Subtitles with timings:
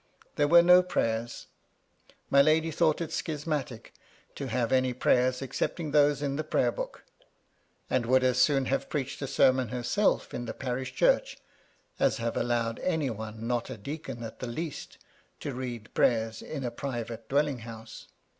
[0.35, 1.45] There were no prayers.
[2.31, 3.93] My lady thought it schismatic
[4.33, 7.03] to have any prayers excepting those in the Prayer book;
[7.87, 11.37] and would as soon have preached a sermon herself in the parish church,
[11.99, 14.97] as have allowed any one not a deacon at the least
[15.41, 18.07] to read prayers in a private dwell ing house.